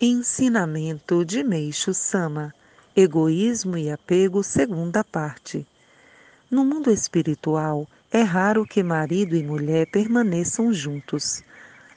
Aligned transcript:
Ensinamento 0.00 1.24
de 1.24 1.42
Meixo 1.42 1.92
Sama 1.92 2.54
Egoísmo 2.94 3.76
e 3.76 3.90
apego, 3.90 4.44
segunda 4.44 5.02
parte. 5.02 5.66
No 6.48 6.64
mundo 6.64 6.88
espiritual, 6.88 7.84
é 8.08 8.22
raro 8.22 8.64
que 8.64 8.80
marido 8.80 9.34
e 9.34 9.42
mulher 9.42 9.90
permaneçam 9.90 10.72
juntos. 10.72 11.42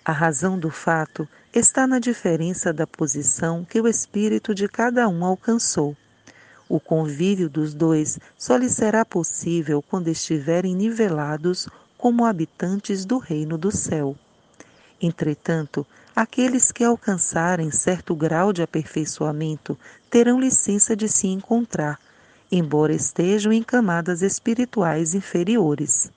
A 0.03 0.11
razão 0.11 0.57
do 0.57 0.71
fato 0.71 1.29
está 1.53 1.85
na 1.85 1.99
diferença 1.99 2.73
da 2.73 2.87
posição 2.87 3.63
que 3.63 3.79
o 3.79 3.87
espírito 3.87 4.55
de 4.55 4.67
cada 4.67 5.07
um 5.07 5.23
alcançou. 5.23 5.95
O 6.67 6.79
convívio 6.79 7.47
dos 7.47 7.71
dois 7.71 8.17
só 8.35 8.57
lhe 8.57 8.69
será 8.69 9.05
possível 9.05 9.79
quando 9.79 10.07
estiverem 10.07 10.73
nivelados 10.73 11.69
como 11.99 12.25
habitantes 12.25 13.05
do 13.05 13.19
reino 13.19 13.59
do 13.59 13.69
céu. 13.69 14.17
Entretanto, 15.01 15.85
aqueles 16.15 16.71
que 16.71 16.83
alcançarem 16.83 17.71
certo 17.71 18.13
grau 18.13 18.53
de 18.53 18.61
aperfeiçoamento 18.61 19.75
terão 20.11 20.39
licença 20.39 20.95
de 20.95 21.09
se 21.09 21.27
encontrar, 21.27 21.99
embora 22.51 22.93
estejam 22.93 23.51
em 23.51 23.63
camadas 23.63 24.21
espirituais 24.21 25.15
inferiores. 25.15 26.11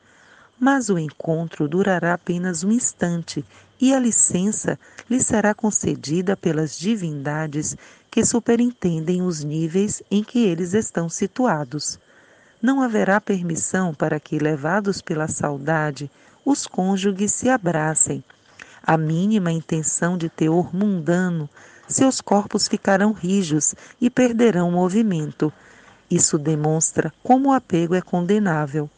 Mas 0.61 0.91
o 0.91 0.99
encontro 0.99 1.67
durará 1.67 2.13
apenas 2.13 2.63
um 2.63 2.71
instante 2.71 3.43
e 3.81 3.95
a 3.95 3.99
licença 3.99 4.79
lhe 5.09 5.21
será 5.21 5.55
concedida 5.55 6.37
pelas 6.37 6.79
divindades 6.79 7.75
que 8.11 8.25
superintendem 8.25 9.23
os 9.23 9.43
níveis 9.43 10.03
em 10.11 10.23
que 10.23 10.45
eles 10.45 10.75
estão 10.75 11.09
situados. 11.09 11.99
Não 12.61 12.83
haverá 12.83 13.21
permissão 13.21 13.95
para 13.95 14.21
que, 14.21 14.39
levados 14.39 15.01
pela 15.01 15.27
saudade, 15.27 16.11
os 16.45 16.67
cônjuges 16.67 17.33
se 17.33 17.49
abracem 17.49 18.23
a 18.87 18.99
mínima 18.99 19.51
intenção 19.51 20.19
de 20.19 20.29
teor 20.29 20.75
mundano, 20.75 21.49
seus 21.89 22.21
corpos 22.21 22.69
ficarão 22.69 23.13
rijos 23.13 23.75
e 24.01 24.11
perderão 24.11 24.71
movimento. 24.71 25.53
Isso 26.11 26.39
demonstra 26.39 27.13
como 27.23 27.49
o 27.49 27.53
apego 27.53 27.95
é 27.95 28.03
condenável. 28.03 28.91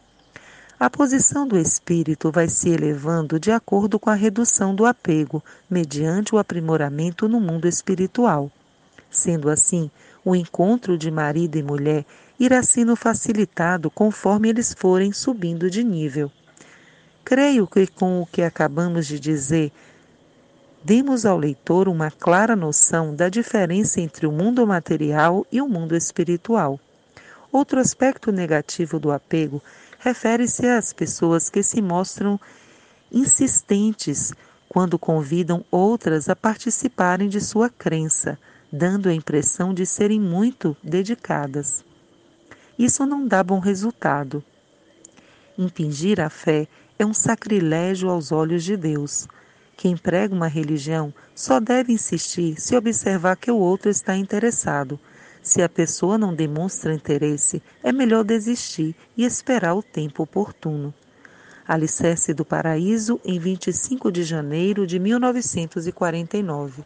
A 0.78 0.90
posição 0.90 1.46
do 1.46 1.56
espírito 1.56 2.30
vai 2.30 2.48
se 2.48 2.68
elevando 2.68 3.40
de 3.40 3.50
acordo 3.50 3.98
com 3.98 4.10
a 4.10 4.14
redução 4.14 4.74
do 4.74 4.84
apego, 4.84 5.42
mediante 5.70 6.34
o 6.34 6.38
aprimoramento 6.38 7.28
no 7.28 7.40
mundo 7.40 7.66
espiritual. 7.66 8.50
Sendo 9.08 9.48
assim, 9.48 9.90
o 10.24 10.34
encontro 10.34 10.98
de 10.98 11.10
marido 11.10 11.56
e 11.56 11.62
mulher 11.62 12.04
irá 12.38 12.62
sendo 12.62 12.94
facilitado 12.96 13.90
conforme 13.90 14.48
eles 14.48 14.74
forem 14.76 15.12
subindo 15.12 15.70
de 15.70 15.82
nível. 15.82 16.30
Creio 17.26 17.66
que 17.66 17.88
com 17.88 18.22
o 18.22 18.26
que 18.26 18.40
acabamos 18.40 19.04
de 19.04 19.18
dizer, 19.18 19.72
demos 20.84 21.26
ao 21.26 21.36
leitor 21.36 21.88
uma 21.88 22.08
clara 22.08 22.54
noção 22.54 23.12
da 23.12 23.28
diferença 23.28 24.00
entre 24.00 24.28
o 24.28 24.32
mundo 24.32 24.64
material 24.64 25.44
e 25.50 25.60
o 25.60 25.66
mundo 25.66 25.96
espiritual. 25.96 26.78
Outro 27.50 27.80
aspecto 27.80 28.30
negativo 28.30 29.00
do 29.00 29.10
apego 29.10 29.60
refere-se 29.98 30.68
às 30.68 30.92
pessoas 30.92 31.50
que 31.50 31.64
se 31.64 31.82
mostram 31.82 32.38
insistentes 33.10 34.32
quando 34.68 34.96
convidam 34.96 35.64
outras 35.68 36.28
a 36.28 36.36
participarem 36.36 37.28
de 37.28 37.40
sua 37.40 37.68
crença, 37.68 38.38
dando 38.70 39.08
a 39.08 39.12
impressão 39.12 39.74
de 39.74 39.84
serem 39.84 40.20
muito 40.20 40.76
dedicadas. 40.80 41.84
Isso 42.78 43.04
não 43.04 43.26
dá 43.26 43.42
bom 43.42 43.58
resultado. 43.58 44.44
Impingir 45.58 46.20
a 46.20 46.28
fé 46.28 46.68
é 46.98 47.06
um 47.06 47.14
sacrilégio 47.14 48.10
aos 48.10 48.30
olhos 48.30 48.62
de 48.62 48.76
Deus. 48.76 49.26
Quem 49.74 49.96
prega 49.96 50.34
uma 50.34 50.48
religião 50.48 51.14
só 51.34 51.58
deve 51.58 51.94
insistir 51.94 52.60
se 52.60 52.76
observar 52.76 53.36
que 53.36 53.50
o 53.50 53.56
outro 53.56 53.90
está 53.90 54.14
interessado. 54.16 55.00
Se 55.42 55.62
a 55.62 55.68
pessoa 55.68 56.18
não 56.18 56.34
demonstra 56.34 56.92
interesse, 56.92 57.62
é 57.82 57.90
melhor 57.90 58.22
desistir 58.22 58.94
e 59.16 59.24
esperar 59.24 59.74
o 59.74 59.82
tempo 59.82 60.22
oportuno. 60.22 60.92
Alicerce 61.66 62.34
do 62.34 62.44
Paraíso, 62.44 63.20
em 63.24 63.38
25 63.38 64.12
de 64.12 64.24
janeiro 64.24 64.86
de 64.86 64.98
1949. 64.98 66.84